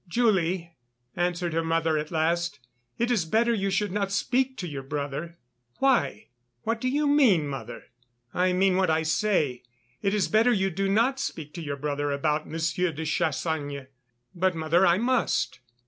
[0.07, 0.75] "Julie,"
[1.15, 2.59] answered her mother at last,
[2.97, 5.37] "it is better you should not speak to your brother."
[5.77, 6.29] "Why,
[6.63, 7.83] what do you mean, mother?"
[8.33, 9.61] "I mean what I say,
[10.01, 13.89] it is better you do not speak to your brother about Monsieur de Chassagne."
[14.33, 15.59] "But, mother, I must!"